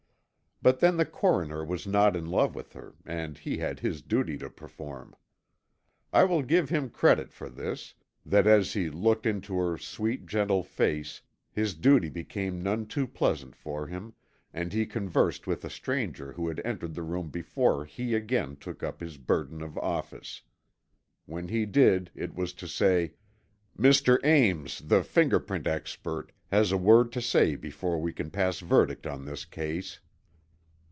[0.63, 4.37] But then the coroner was not in love with her, and he had his duty
[4.37, 5.15] to perform.
[6.13, 10.61] I will give him credit for this, that as he looked into her sweet, gentle
[10.61, 11.19] face
[11.49, 14.13] his duty became none too pleasant for him
[14.53, 18.83] and he conversed with a stranger who had entered the room before he again took
[18.83, 20.43] up his burden of office.
[21.25, 23.15] When he did it was to say:
[23.75, 24.19] "Mr.
[24.23, 29.07] Ames, the finger print expert, has a word to say before we can pass verdict
[29.07, 29.99] on this case."